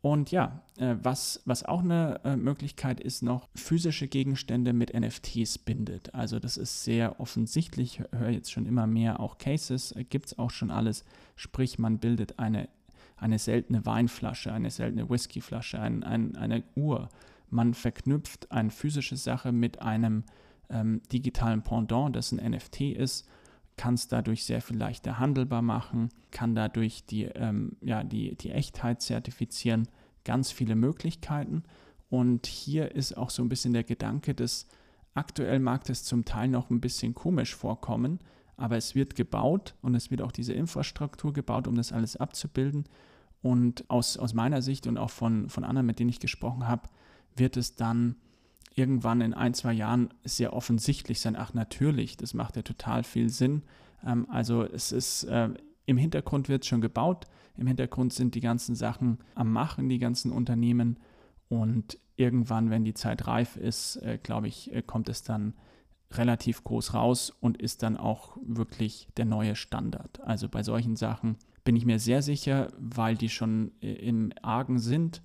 Und 0.05 0.29
ja, 0.29 0.61
äh, 0.77 0.97
was, 1.01 1.41
was 1.45 1.65
auch 1.65 1.79
eine 1.79 2.21
äh, 2.23 2.35
Möglichkeit 2.35 2.99
ist, 2.99 3.23
noch 3.23 3.49
physische 3.55 4.07
Gegenstände 4.07 4.71
mit 4.71 4.93
NFTs 4.93 5.57
bindet. 5.57 6.13
Also 6.13 6.37
das 6.37 6.57
ist 6.57 6.83
sehr 6.83 7.19
offensichtlich, 7.19 8.01
ich 8.01 8.19
höre 8.19 8.29
jetzt 8.29 8.51
schon 8.51 8.67
immer 8.67 8.85
mehr 8.85 9.19
auch 9.19 9.39
Cases, 9.39 9.93
äh, 9.93 10.03
gibt 10.03 10.27
es 10.27 10.37
auch 10.37 10.51
schon 10.51 10.69
alles. 10.69 11.05
Sprich, 11.35 11.79
man 11.79 11.97
bildet 11.97 12.37
eine, 12.37 12.69
eine 13.17 13.39
seltene 13.39 13.83
Weinflasche, 13.87 14.53
eine 14.53 14.69
seltene 14.69 15.09
Whiskyflasche, 15.09 15.79
ein, 15.79 16.03
ein, 16.03 16.35
eine 16.35 16.61
Uhr. 16.75 17.09
Man 17.49 17.73
verknüpft 17.73 18.51
eine 18.51 18.69
physische 18.69 19.17
Sache 19.17 19.51
mit 19.51 19.81
einem 19.81 20.23
ähm, 20.69 21.01
digitalen 21.11 21.63
Pendant, 21.63 22.15
das 22.15 22.31
ein 22.31 22.51
NFT 22.51 22.81
ist 22.81 23.27
kann 23.77 23.95
es 23.95 24.07
dadurch 24.07 24.45
sehr 24.45 24.61
viel 24.61 24.77
leichter 24.77 25.19
handelbar 25.19 25.61
machen, 25.61 26.09
kann 26.31 26.55
dadurch 26.55 27.05
die, 27.05 27.23
ähm, 27.23 27.77
ja, 27.81 28.03
die, 28.03 28.35
die 28.35 28.51
Echtheit 28.51 29.01
zertifizieren, 29.01 29.87
ganz 30.23 30.51
viele 30.51 30.75
Möglichkeiten. 30.75 31.63
Und 32.09 32.47
hier 32.47 32.95
ist 32.95 33.17
auch 33.17 33.29
so 33.29 33.43
ein 33.43 33.49
bisschen 33.49 33.73
der 33.73 33.83
Gedanke, 33.83 34.33
dass 34.33 34.67
aktuell 35.13 35.59
mag 35.59 35.83
das 35.85 36.03
zum 36.03 36.25
Teil 36.25 36.47
noch 36.47 36.69
ein 36.69 36.81
bisschen 36.81 37.13
komisch 37.13 37.55
vorkommen, 37.55 38.19
aber 38.57 38.77
es 38.77 38.95
wird 38.95 39.15
gebaut 39.15 39.75
und 39.81 39.95
es 39.95 40.11
wird 40.11 40.21
auch 40.21 40.31
diese 40.31 40.53
Infrastruktur 40.53 41.33
gebaut, 41.33 41.67
um 41.67 41.75
das 41.75 41.91
alles 41.91 42.15
abzubilden. 42.15 42.85
Und 43.41 43.89
aus, 43.89 44.17
aus 44.17 44.33
meiner 44.33 44.61
Sicht 44.61 44.87
und 44.87 44.97
auch 44.97 45.09
von, 45.09 45.49
von 45.49 45.63
anderen, 45.63 45.85
mit 45.85 45.99
denen 45.99 46.09
ich 46.09 46.19
gesprochen 46.19 46.67
habe, 46.67 46.89
wird 47.35 47.57
es 47.57 47.75
dann 47.75 48.15
irgendwann 48.75 49.21
in 49.21 49.33
ein, 49.33 49.53
zwei 49.53 49.73
Jahren 49.73 50.09
sehr 50.23 50.53
offensichtlich 50.53 51.19
sein, 51.21 51.35
ach 51.35 51.53
natürlich, 51.53 52.17
das 52.17 52.33
macht 52.33 52.57
ja 52.57 52.61
total 52.61 53.03
viel 53.03 53.29
Sinn. 53.29 53.63
Ähm, 54.05 54.27
also 54.29 54.63
es 54.63 54.91
ist, 54.91 55.23
äh, 55.23 55.49
im 55.85 55.97
Hintergrund 55.97 56.49
wird 56.49 56.65
schon 56.65 56.81
gebaut, 56.81 57.25
im 57.57 57.67
Hintergrund 57.67 58.13
sind 58.13 58.35
die 58.35 58.41
ganzen 58.41 58.75
Sachen 58.75 59.19
am 59.33 59.51
Machen, 59.51 59.87
die 59.87 59.99
ganzen 59.99 60.31
Unternehmen 60.31 60.99
und 61.47 61.97
irgendwann, 62.17 62.69
wenn 62.69 62.83
die 62.83 62.93
Zeit 62.93 63.27
reif 63.27 63.55
ist, 63.55 63.97
äh, 63.97 64.19
glaube 64.21 64.47
ich, 64.47 64.73
äh, 64.73 64.81
kommt 64.81 65.09
es 65.09 65.23
dann 65.23 65.53
relativ 66.11 66.63
groß 66.63 66.93
raus 66.93 67.33
und 67.39 67.57
ist 67.57 67.83
dann 67.83 67.97
auch 67.97 68.37
wirklich 68.41 69.07
der 69.17 69.25
neue 69.25 69.55
Standard. 69.55 70.21
Also 70.21 70.49
bei 70.49 70.63
solchen 70.63 70.95
Sachen 70.95 71.37
bin 71.63 71.75
ich 71.75 71.85
mir 71.85 71.99
sehr 71.99 72.21
sicher, 72.21 72.71
weil 72.77 73.15
die 73.15 73.29
schon 73.29 73.71
äh, 73.81 73.93
im 73.93 74.31
Argen 74.41 74.79
sind 74.79 75.21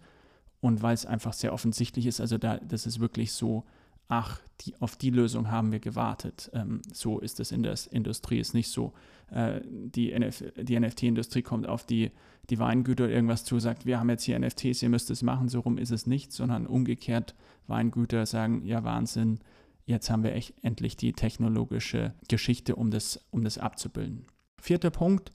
und 0.61 0.83
weil 0.83 0.95
es 0.95 1.07
einfach 1.07 1.33
sehr 1.33 1.53
offensichtlich 1.53 2.07
ist, 2.07 2.21
also 2.21 2.39
da, 2.39 2.59
das 2.59 2.87
ist 2.87 3.01
wirklich 3.01 3.33
so, 3.33 3.65
ach, 4.09 4.41
die, 4.61 4.75
auf 4.81 4.97
die 4.97 5.11
Lösung 5.11 5.51
haben 5.51 5.73
wir 5.73 5.79
gewartet. 5.79 6.51
Ähm, 6.53 6.83
so 6.93 7.21
ist 7.21 7.41
es 7.41 7.53
in 7.53 7.63
der 7.63 7.79
Industrie, 7.91 8.41
ist 8.41 8.53
nicht 8.53 8.69
so. 8.69 8.93
Äh, 9.31 9.61
die, 9.65 10.13
NF, 10.13 10.45
die 10.57 10.79
NFT-Industrie 10.79 11.43
kommt 11.43 11.67
auf 11.67 11.85
die, 11.87 12.11
die 12.51 12.59
Weingüter 12.59 13.09
irgendwas 13.09 13.45
zu, 13.45 13.59
sagt, 13.59 13.87
wir 13.87 13.99
haben 13.99 14.11
jetzt 14.11 14.25
hier 14.25 14.39
NFTs, 14.39 14.83
ihr 14.83 14.89
müsst 14.89 15.11
es 15.11 15.23
machen, 15.23 15.49
so 15.49 15.61
rum 15.61 15.79
ist 15.79 15.93
es 15.93 16.07
nicht, 16.07 16.33
sondern 16.33 16.67
umgekehrt, 16.67 17.35
Weingüter 17.69 18.27
sagen, 18.27 18.67
ja 18.67 18.85
Wahnsinn, 18.85 19.39
jetzt 19.87 20.11
haben 20.11 20.25
wir 20.25 20.35
echt 20.35 20.55
endlich 20.63 20.97
die 20.97 21.13
technologische 21.13 22.13
Geschichte, 22.29 22.77
um 22.77 22.91
das, 22.91 23.25
um 23.31 23.45
das 23.45 23.59
abzubilden. 23.59 24.27
Vierter 24.61 24.91
Punkt, 24.91 25.33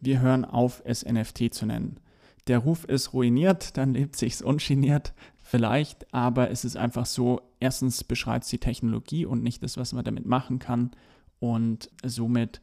wir 0.00 0.20
hören 0.20 0.44
auf, 0.44 0.80
es 0.84 1.04
NFT 1.04 1.52
zu 1.52 1.66
nennen 1.66 1.98
der 2.46 2.58
Ruf 2.58 2.84
ist 2.84 3.12
ruiniert, 3.12 3.76
dann 3.76 3.94
lebt 3.94 4.16
sich's 4.16 4.42
ungeniert 4.42 5.14
vielleicht, 5.42 6.12
aber 6.14 6.50
es 6.50 6.64
ist 6.64 6.76
einfach 6.76 7.06
so, 7.06 7.40
erstens 7.60 8.04
beschreibt 8.04 8.44
es 8.44 8.50
die 8.50 8.58
Technologie 8.58 9.26
und 9.26 9.42
nicht 9.42 9.62
das, 9.62 9.76
was 9.76 9.92
man 9.92 10.04
damit 10.04 10.26
machen 10.26 10.58
kann 10.58 10.92
und 11.40 11.90
somit 12.04 12.60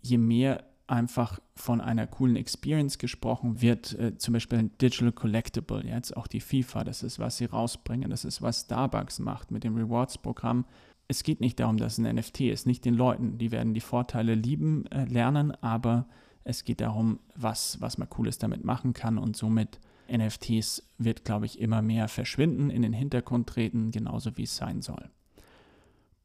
je 0.00 0.18
mehr 0.18 0.64
einfach 0.86 1.40
von 1.54 1.80
einer 1.80 2.06
coolen 2.06 2.36
Experience 2.36 2.98
gesprochen 2.98 3.62
wird, 3.62 3.98
äh, 3.98 4.18
zum 4.18 4.34
Beispiel 4.34 4.58
ein 4.58 4.70
Digital 4.78 5.12
Collectible, 5.12 5.84
jetzt 5.86 6.16
auch 6.16 6.26
die 6.26 6.40
FIFA, 6.40 6.84
das 6.84 7.02
ist, 7.02 7.18
was 7.18 7.38
sie 7.38 7.46
rausbringen, 7.46 8.10
das 8.10 8.24
ist, 8.24 8.42
was 8.42 8.62
Starbucks 8.62 9.18
macht 9.18 9.50
mit 9.50 9.64
dem 9.64 9.76
Rewards-Programm. 9.76 10.64
Es 11.08 11.22
geht 11.22 11.40
nicht 11.40 11.60
darum, 11.60 11.76
dass 11.76 11.98
es 11.98 12.04
ein 12.04 12.14
NFT 12.16 12.42
ist, 12.42 12.66
nicht 12.66 12.84
den 12.84 12.94
Leuten, 12.94 13.38
die 13.38 13.52
werden 13.52 13.74
die 13.74 13.80
Vorteile 13.80 14.34
lieben 14.34 14.86
äh, 14.86 15.04
lernen, 15.04 15.52
aber 15.62 16.06
es 16.44 16.64
geht 16.64 16.80
darum, 16.80 17.20
was, 17.34 17.80
was 17.80 17.98
man 17.98 18.08
Cooles 18.08 18.38
damit 18.38 18.64
machen 18.64 18.92
kann 18.92 19.18
und 19.18 19.36
somit 19.36 19.80
NFTs 20.10 20.82
wird, 20.98 21.24
glaube 21.24 21.46
ich, 21.46 21.60
immer 21.60 21.82
mehr 21.82 22.08
verschwinden, 22.08 22.70
in 22.70 22.82
den 22.82 22.92
Hintergrund 22.92 23.48
treten, 23.48 23.90
genauso 23.90 24.36
wie 24.36 24.42
es 24.42 24.56
sein 24.56 24.82
soll. 24.82 25.10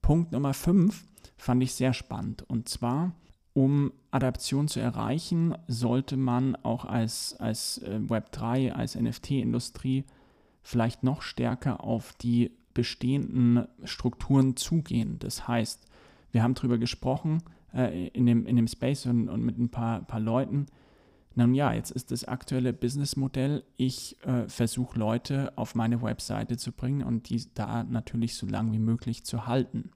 Punkt 0.02 0.32
Nummer 0.32 0.54
5 0.54 1.06
fand 1.38 1.64
ich 1.64 1.74
sehr 1.74 1.94
spannend 1.94 2.44
und 2.44 2.70
zwar, 2.70 3.14
um 3.54 3.92
Adaption 4.12 4.68
zu 4.68 4.80
erreichen, 4.80 5.56
sollte 5.68 6.16
man 6.16 6.56
auch 6.58 6.86
als, 6.86 7.36
als 7.40 7.80
äh, 7.80 8.00
Web3, 8.00 8.72
als 8.72 8.96
NFT-Industrie 8.96 10.06
vielleicht 10.62 11.04
noch 11.04 11.22
stärker 11.22 11.84
auf 11.84 12.14
die 12.14 12.52
bestehenden 12.74 13.68
Strukturen 13.84 14.56
zugehen. 14.56 15.18
Das 15.20 15.48
heißt, 15.48 15.88
wir 16.32 16.44
haben 16.44 16.54
darüber 16.54 16.78
gesprochen, 16.78 17.42
äh, 17.74 18.08
in, 18.08 18.26
dem, 18.26 18.46
in 18.46 18.56
dem 18.56 18.68
Space 18.68 19.06
und, 19.06 19.30
und 19.30 19.44
mit 19.44 19.58
ein 19.58 19.70
paar, 19.70 20.02
paar 20.02 20.20
Leuten. 20.20 20.68
Nun 21.36 21.54
ja, 21.54 21.72
jetzt 21.72 21.92
ist 21.92 22.10
das 22.10 22.26
aktuelle 22.26 22.74
Businessmodell, 22.74 23.64
ich 23.76 24.18
äh, 24.26 24.48
versuche 24.48 24.98
Leute 24.98 25.56
auf 25.56 25.76
meine 25.76 26.02
Webseite 26.02 26.58
zu 26.58 26.72
bringen 26.72 27.04
und 27.04 27.30
die 27.30 27.44
da 27.54 27.84
natürlich 27.84 28.36
so 28.36 28.48
lang 28.48 28.72
wie 28.72 28.80
möglich 28.80 29.24
zu 29.24 29.46
halten. 29.46 29.92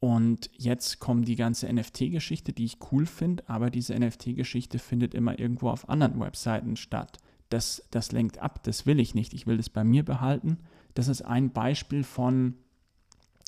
Und 0.00 0.50
jetzt 0.52 1.00
kommt 1.00 1.28
die 1.28 1.36
ganze 1.36 1.72
NFT-Geschichte, 1.72 2.52
die 2.52 2.66
ich 2.66 2.76
cool 2.92 3.06
finde, 3.06 3.42
aber 3.48 3.70
diese 3.70 3.98
NFT-Geschichte 3.98 4.78
findet 4.78 5.14
immer 5.14 5.38
irgendwo 5.38 5.70
auf 5.70 5.88
anderen 5.88 6.20
Webseiten 6.20 6.76
statt. 6.76 7.16
Das, 7.48 7.88
das 7.90 8.12
lenkt 8.12 8.36
ab, 8.38 8.62
das 8.64 8.84
will 8.84 9.00
ich 9.00 9.14
nicht. 9.14 9.32
Ich 9.32 9.46
will 9.46 9.56
das 9.56 9.70
bei 9.70 9.82
mir 9.82 10.04
behalten. 10.04 10.58
Das 10.92 11.08
ist 11.08 11.22
ein 11.22 11.52
Beispiel 11.52 12.04
von 12.04 12.58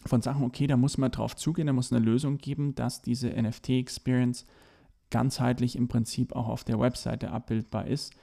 von 0.08 0.22
Sachen, 0.22 0.44
okay, 0.44 0.66
da 0.66 0.76
muss 0.76 0.98
man 0.98 1.10
drauf 1.10 1.36
zugehen, 1.36 1.66
da 1.66 1.72
muss 1.72 1.92
eine 1.92 2.04
Lösung 2.04 2.38
geben, 2.38 2.74
dass 2.74 3.02
diese 3.02 3.30
NFT-Experience 3.30 4.46
ganzheitlich 5.10 5.76
im 5.76 5.88
Prinzip 5.88 6.34
auch 6.34 6.48
auf 6.48 6.64
der 6.64 6.80
Webseite 6.80 7.30
abbildbar 7.30 7.86
ist 7.86 8.14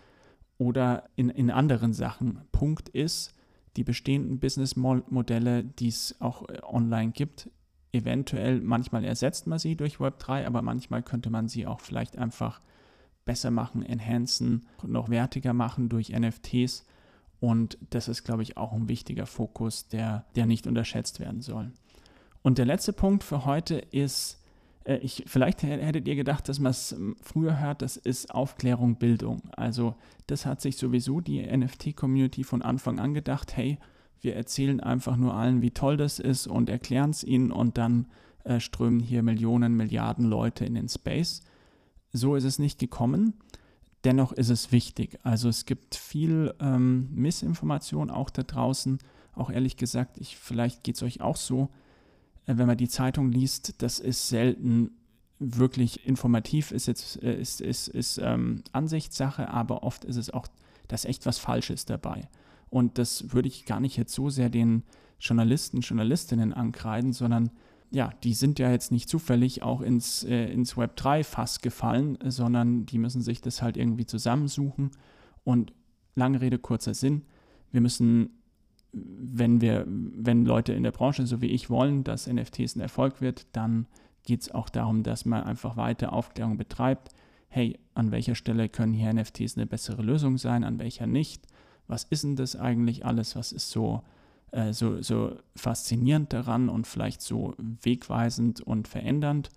oder 0.58 1.10
in, 1.16 1.30
in 1.30 1.50
anderen 1.50 1.94
Sachen. 1.94 2.42
Punkt 2.52 2.90
ist, 2.90 3.34
die 3.76 3.84
bestehenden 3.84 4.40
Businessmodelle, 4.40 5.64
die 5.64 5.88
es 5.88 6.16
auch 6.20 6.48
äh, 6.50 6.60
online 6.64 7.12
gibt, 7.12 7.50
eventuell, 7.92 8.60
manchmal 8.60 9.04
ersetzt 9.04 9.48
man 9.48 9.60
sie 9.60 9.76
durch 9.76 9.98
Web3, 9.98 10.46
aber 10.46 10.62
manchmal 10.62 11.04
könnte 11.04 11.30
man 11.30 11.48
sie 11.48 11.68
auch 11.68 11.80
vielleicht 11.80 12.18
einfach 12.18 12.62
besser 13.26 13.52
machen, 13.52 13.84
enhancen, 13.84 14.68
noch 14.86 15.10
wertiger 15.10 15.54
machen 15.54 15.90
durch 15.90 16.10
NFTs 16.10 16.86
und 17.44 17.78
das 17.90 18.08
ist, 18.08 18.24
glaube 18.24 18.42
ich, 18.42 18.56
auch 18.56 18.72
ein 18.72 18.88
wichtiger 18.88 19.26
Fokus, 19.26 19.90
der, 19.90 20.24
der 20.38 20.46
nicht 20.46 20.66
unterschätzt 20.66 21.20
werden 21.20 21.42
soll. 21.42 21.74
Und 22.42 22.58
der 22.58 22.64
letzte 22.64 22.94
Punkt 22.94 23.22
für 23.22 23.44
heute 23.44 23.76
ist, 23.76 24.42
äh, 24.86 24.96
ich, 25.00 25.26
vielleicht 25.28 25.62
hättet 25.62 26.08
ihr 26.08 26.16
gedacht, 26.16 26.48
dass 26.48 26.60
man 26.60 26.70
es 26.70 26.96
früher 27.22 27.60
hört, 27.60 27.82
das 27.82 27.98
ist 27.98 28.34
Aufklärung, 28.34 28.96
Bildung. 28.96 29.42
Also 29.58 29.96
das 30.28 30.46
hat 30.46 30.62
sich 30.62 30.78
sowieso 30.78 31.20
die 31.20 31.46
NFT-Community 31.46 32.46
von 32.46 32.62
Anfang 32.62 32.98
an 32.98 33.14
gedacht, 33.14 33.58
hey, 33.58 33.78
wir 34.22 34.38
erzählen 34.38 34.80
einfach 34.80 35.18
nur 35.18 35.34
allen, 35.34 35.62
wie 35.62 35.72
toll 35.72 35.98
das 35.98 36.20
ist 36.20 36.48
und 36.48 36.70
erklären 36.70 37.10
es 37.10 37.26
ihnen 37.26 37.52
und 37.52 37.78
dann 37.78 38.08
äh, 38.46 38.62
strömen 38.62 39.02
hier 39.02 39.22
Millionen, 39.22 39.76
Milliarden 39.76 40.24
Leute 40.24 40.64
in 40.64 40.76
den 40.76 40.88
Space. 40.88 41.42
So 42.14 42.38
ist 42.38 42.46
es 42.46 42.58
nicht 42.58 42.80
gekommen. 42.80 43.34
Dennoch 44.04 44.34
ist 44.34 44.50
es 44.50 44.72
wichtig. 44.72 45.20
Also 45.24 45.50
es 45.50 45.66
gibt 45.66 45.96
viel 45.96 46.54
ähm, 46.60 47.10
Missinformation 47.14 48.10
auch 48.10 48.30
da 48.30 48.44
draußen. 48.44 49.00
Auch 49.34 49.50
ehrlich 49.50 49.78
gesagt, 49.78 50.18
ich, 50.18 50.38
vielleicht 50.38 50.84
geht 50.84 50.96
es 50.96 51.04
euch 51.04 51.22
auch 51.22 51.38
so, 51.38 51.70
äh, 52.46 52.58
wenn 52.58 52.68
man 52.68 52.78
die 52.78 52.90
Zeitung 52.90 53.32
liest, 53.32 53.82
das 53.82 54.00
ist 54.00 54.28
selten 54.28 54.92
wirklich 55.40 56.06
informativ, 56.08 56.72
ist 56.72 56.88
jetzt 56.88 57.22
äh, 57.24 57.40
ist, 57.40 57.62
ist, 57.62 57.88
ist 57.88 58.18
ähm, 58.22 58.64
Ansichtssache, 58.72 59.50
aber 59.50 59.84
oft 59.84 60.06
ist 60.06 60.18
es 60.18 60.30
auch, 60.30 60.48
dass 60.88 61.06
echt 61.06 61.26
was 61.26 61.40
Falsches 61.40 61.86
dabei. 61.86 62.28
Und 62.70 62.98
das 62.98 63.34
würde 63.34 63.48
ich 63.48 63.66
gar 63.66 63.80
nicht 63.80 63.98
jetzt 63.98 64.14
so 64.14 64.30
sehr 64.30 64.50
den 64.50 64.84
Journalisten, 65.20 65.82
Journalistinnen 65.82 66.54
ankreiden, 66.54 67.14
sondern 67.14 67.52
ja, 67.94 68.10
die 68.24 68.34
sind 68.34 68.58
ja 68.58 68.72
jetzt 68.72 68.92
nicht 68.92 69.08
zufällig 69.08 69.62
auch 69.62 69.82
ins, 69.82 70.24
äh, 70.24 70.52
ins 70.52 70.76
Web 70.76 70.96
3-Fass 70.98 71.62
gefallen, 71.62 72.18
sondern 72.26 72.88
die 72.88 72.98
müssen 72.98 73.22
sich 73.22 73.40
das 73.40 73.62
halt 73.62 73.78
irgendwie 73.78 74.08
zusammensuchen. 74.08 74.92
Und 75.44 75.74
lange 76.16 76.42
Rede, 76.42 76.58
kurzer 76.58 76.96
Sinn, 76.96 77.22
wir 77.72 77.82
müssen, 77.82 78.32
wenn 78.92 79.62
wir, 79.62 79.86
wenn 79.88 80.44
Leute 80.44 80.74
in 80.74 80.82
der 80.82 80.92
Branche, 80.92 81.28
so 81.28 81.40
wie 81.42 81.52
ich, 81.52 81.70
wollen, 81.70 82.04
dass 82.04 82.28
NFTs 82.28 82.76
ein 82.76 82.82
Erfolg 82.82 83.22
wird, 83.22 83.46
dann 83.52 83.86
geht 84.24 84.42
es 84.42 84.52
auch 84.52 84.70
darum, 84.70 85.04
dass 85.04 85.26
man 85.26 85.44
einfach 85.44 85.78
weiter 85.78 86.14
Aufklärung 86.14 86.58
betreibt. 86.58 87.10
Hey, 87.48 87.78
an 87.94 88.12
welcher 88.12 88.34
Stelle 88.34 88.70
können 88.70 88.94
hier 88.94 89.14
NFTs 89.14 89.56
eine 89.56 89.68
bessere 89.68 90.02
Lösung 90.02 90.40
sein, 90.40 90.64
an 90.64 90.80
welcher 90.80 91.06
nicht? 91.06 91.46
Was 91.88 92.06
ist 92.06 92.24
denn 92.24 92.38
das 92.38 92.56
eigentlich 92.56 93.06
alles? 93.06 93.36
Was 93.36 93.52
ist 93.52 93.70
so 93.70 94.02
äh, 94.54 94.74
so, 94.74 95.02
so 95.02 95.36
faszinierend 95.56 96.32
daran 96.32 96.70
und 96.70 96.88
vielleicht 96.88 97.22
so 97.22 97.56
wegweisend 97.58 98.62
und 98.62 98.88
verändernd. 98.88 99.50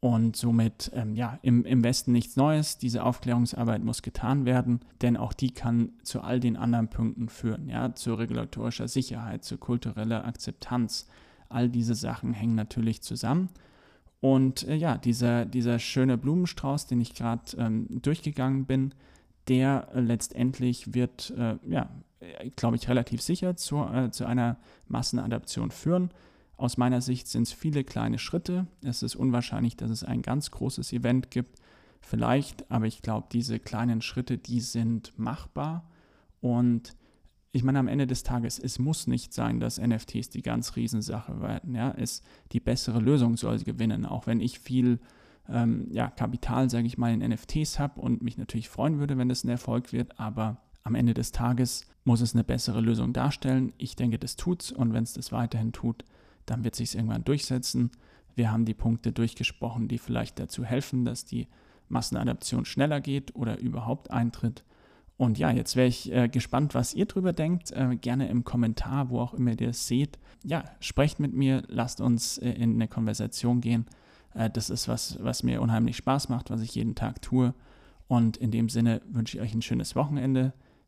Und 0.00 0.36
somit, 0.36 0.90
ähm, 0.94 1.14
ja, 1.14 1.38
im, 1.42 1.64
im 1.64 1.82
Westen 1.82 2.12
nichts 2.12 2.36
Neues. 2.36 2.78
Diese 2.78 3.02
Aufklärungsarbeit 3.02 3.82
muss 3.82 4.02
getan 4.02 4.44
werden, 4.44 4.80
denn 5.00 5.16
auch 5.16 5.32
die 5.32 5.52
kann 5.52 5.92
zu 6.02 6.20
all 6.20 6.38
den 6.38 6.56
anderen 6.56 6.88
Punkten 6.88 7.28
führen, 7.28 7.68
ja, 7.68 7.94
zu 7.94 8.14
regulatorischer 8.14 8.88
Sicherheit, 8.88 9.42
zu 9.42 9.56
kultureller 9.56 10.24
Akzeptanz. 10.26 11.08
All 11.48 11.68
diese 11.68 11.94
Sachen 11.94 12.34
hängen 12.34 12.54
natürlich 12.54 13.02
zusammen. 13.02 13.48
Und 14.20 14.66
äh, 14.68 14.74
ja, 14.74 14.98
dieser, 14.98 15.44
dieser 15.46 15.78
schöne 15.78 16.18
Blumenstrauß, 16.18 16.86
den 16.86 17.00
ich 17.00 17.14
gerade 17.14 17.56
ähm, 17.58 17.86
durchgegangen 18.02 18.66
bin, 18.66 18.92
der 19.48 19.88
äh, 19.94 20.00
letztendlich 20.00 20.94
wird, 20.94 21.32
äh, 21.36 21.56
ja, 21.68 21.88
glaube 22.56 22.76
ich, 22.76 22.88
relativ 22.88 23.20
sicher 23.20 23.56
zu, 23.56 23.78
äh, 23.82 24.10
zu 24.10 24.26
einer 24.26 24.56
Massenadaption 24.88 25.70
führen. 25.70 26.10
Aus 26.56 26.78
meiner 26.78 27.00
Sicht 27.00 27.28
sind 27.28 27.42
es 27.42 27.52
viele 27.52 27.84
kleine 27.84 28.18
Schritte. 28.18 28.66
Es 28.82 29.02
ist 29.02 29.14
unwahrscheinlich, 29.14 29.76
dass 29.76 29.90
es 29.90 30.04
ein 30.04 30.22
ganz 30.22 30.50
großes 30.50 30.92
Event 30.92 31.30
gibt. 31.30 31.60
Vielleicht, 32.00 32.70
aber 32.70 32.86
ich 32.86 33.02
glaube, 33.02 33.26
diese 33.32 33.58
kleinen 33.58 34.00
Schritte, 34.00 34.38
die 34.38 34.60
sind 34.60 35.12
machbar. 35.18 35.88
Und 36.40 36.96
ich 37.52 37.62
meine, 37.62 37.78
am 37.78 37.88
Ende 37.88 38.06
des 38.06 38.22
Tages, 38.22 38.58
es 38.58 38.78
muss 38.78 39.06
nicht 39.06 39.34
sein, 39.34 39.60
dass 39.60 39.80
NFTs 39.80 40.30
die 40.30 40.42
ganz 40.42 40.76
Riesensache 40.76 41.40
werden. 41.40 41.74
Ja? 41.74 41.94
Es, 41.96 42.22
die 42.52 42.60
bessere 42.60 43.00
Lösung 43.00 43.36
soll 43.36 43.58
gewinnen, 43.58 44.06
auch 44.06 44.26
wenn 44.26 44.40
ich 44.40 44.58
viel 44.58 45.00
ähm, 45.48 45.88
ja, 45.90 46.08
Kapital, 46.08 46.70
sage 46.70 46.86
ich 46.86 46.98
mal, 46.98 47.12
in 47.12 47.28
NFTs 47.28 47.78
habe 47.78 48.00
und 48.00 48.22
mich 48.22 48.38
natürlich 48.38 48.68
freuen 48.68 48.98
würde, 48.98 49.18
wenn 49.18 49.28
das 49.28 49.44
ein 49.44 49.48
Erfolg 49.48 49.92
wird. 49.92 50.18
Aber 50.18 50.58
am 50.86 50.94
Ende 50.94 51.14
des 51.14 51.32
Tages 51.32 51.84
muss 52.04 52.20
es 52.20 52.34
eine 52.34 52.44
bessere 52.44 52.80
Lösung 52.80 53.12
darstellen. 53.12 53.72
Ich 53.76 53.96
denke, 53.96 54.18
das 54.18 54.36
tut's 54.36 54.70
und 54.70 54.94
wenn 54.94 55.02
es 55.02 55.14
das 55.14 55.32
weiterhin 55.32 55.72
tut, 55.72 56.04
dann 56.46 56.62
wird 56.62 56.76
sich 56.76 56.94
irgendwann 56.94 57.24
durchsetzen. 57.24 57.90
Wir 58.36 58.52
haben 58.52 58.64
die 58.64 58.74
Punkte 58.74 59.10
durchgesprochen, 59.10 59.88
die 59.88 59.98
vielleicht 59.98 60.38
dazu 60.38 60.64
helfen, 60.64 61.04
dass 61.04 61.24
die 61.24 61.48
Massenadaption 61.88 62.64
schneller 62.64 63.00
geht 63.00 63.34
oder 63.34 63.58
überhaupt 63.58 64.12
eintritt. 64.12 64.64
Und 65.16 65.38
ja, 65.38 65.50
jetzt 65.50 65.74
wäre 65.74 65.88
ich 65.88 66.12
äh, 66.12 66.28
gespannt, 66.28 66.74
was 66.74 66.94
ihr 66.94 67.06
drüber 67.06 67.32
denkt. 67.32 67.72
Äh, 67.72 67.96
gerne 67.96 68.28
im 68.28 68.44
Kommentar, 68.44 69.10
wo 69.10 69.18
auch 69.18 69.34
immer 69.34 69.52
ihr 69.52 69.56
das 69.68 69.88
seht. 69.88 70.18
Ja, 70.44 70.64
sprecht 70.78 71.18
mit 71.18 71.32
mir, 71.32 71.64
lasst 71.66 72.00
uns 72.00 72.38
äh, 72.38 72.50
in 72.50 72.74
eine 72.74 72.86
Konversation 72.86 73.60
gehen. 73.60 73.86
Äh, 74.34 74.50
das 74.50 74.70
ist 74.70 74.86
was, 74.86 75.18
was 75.20 75.42
mir 75.42 75.62
unheimlich 75.62 75.96
Spaß 75.96 76.28
macht, 76.28 76.50
was 76.50 76.60
ich 76.60 76.74
jeden 76.74 76.94
Tag 76.94 77.22
tue. 77.22 77.54
Und 78.06 78.36
in 78.36 78.52
dem 78.52 78.68
Sinne 78.68 79.00
wünsche 79.08 79.38
ich 79.38 79.42
euch 79.42 79.54
ein 79.54 79.62
schönes 79.62 79.96
Wochenende. 79.96 80.52